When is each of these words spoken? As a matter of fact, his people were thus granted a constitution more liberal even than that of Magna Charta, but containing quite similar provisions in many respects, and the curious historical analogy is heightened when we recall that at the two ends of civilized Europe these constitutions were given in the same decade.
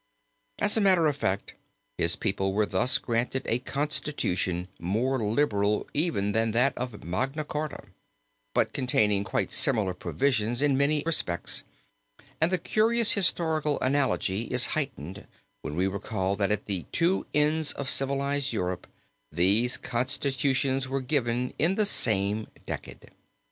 As 0.57 0.75
a 0.75 0.81
matter 0.81 1.05
of 1.05 1.15
fact, 1.15 1.53
his 1.99 2.15
people 2.15 2.53
were 2.53 2.65
thus 2.65 2.97
granted 2.97 3.43
a 3.45 3.59
constitution 3.59 4.67
more 4.79 5.23
liberal 5.23 5.87
even 5.93 6.31
than 6.31 6.53
that 6.53 6.75
of 6.75 7.03
Magna 7.03 7.43
Charta, 7.43 7.83
but 8.55 8.73
containing 8.73 9.23
quite 9.23 9.51
similar 9.51 9.93
provisions 9.93 10.63
in 10.63 10.75
many 10.75 11.03
respects, 11.05 11.61
and 12.41 12.51
the 12.51 12.57
curious 12.57 13.11
historical 13.11 13.79
analogy 13.79 14.45
is 14.45 14.65
heightened 14.73 15.27
when 15.61 15.75
we 15.75 15.85
recall 15.85 16.35
that 16.35 16.51
at 16.51 16.65
the 16.65 16.87
two 16.91 17.27
ends 17.35 17.71
of 17.73 17.87
civilized 17.87 18.51
Europe 18.51 18.87
these 19.31 19.77
constitutions 19.77 20.87
were 20.89 21.01
given 21.01 21.53
in 21.59 21.75
the 21.75 21.85
same 21.85 22.47
decade. 22.65 23.11